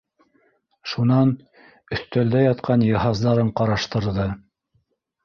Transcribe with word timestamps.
Шунан 0.93 1.33
өҫтәлдә 1.97 2.41
ятҡан 2.45 2.87
йыһаздарын 2.87 3.53
ҡараштырҙы. 3.61 4.27